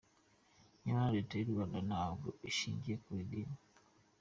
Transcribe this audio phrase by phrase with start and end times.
[0.83, 3.55] Nyamara Leta y’u Rwanda ntabwo ishingiye ku idini.